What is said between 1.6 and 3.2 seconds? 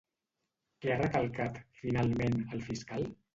finalment, el fiscal?